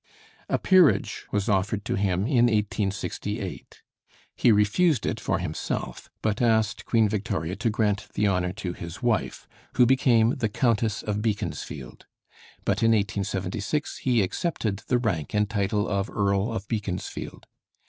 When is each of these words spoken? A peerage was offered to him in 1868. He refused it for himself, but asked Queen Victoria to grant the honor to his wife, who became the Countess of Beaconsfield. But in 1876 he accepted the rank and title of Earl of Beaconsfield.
A 0.49 0.57
peerage 0.57 1.27
was 1.31 1.47
offered 1.47 1.85
to 1.85 1.93
him 1.93 2.21
in 2.25 2.45
1868. 2.45 3.83
He 4.35 4.51
refused 4.51 5.05
it 5.05 5.19
for 5.19 5.37
himself, 5.37 6.09
but 6.23 6.41
asked 6.41 6.85
Queen 6.87 7.07
Victoria 7.07 7.55
to 7.57 7.69
grant 7.69 8.07
the 8.15 8.25
honor 8.25 8.51
to 8.53 8.73
his 8.73 9.03
wife, 9.03 9.47
who 9.73 9.85
became 9.85 10.31
the 10.37 10.49
Countess 10.49 11.03
of 11.03 11.21
Beaconsfield. 11.21 12.07
But 12.65 12.81
in 12.81 12.93
1876 12.93 13.97
he 13.99 14.23
accepted 14.23 14.77
the 14.87 14.97
rank 14.97 15.35
and 15.35 15.47
title 15.47 15.87
of 15.87 16.09
Earl 16.09 16.51
of 16.51 16.67
Beaconsfield. 16.67 17.45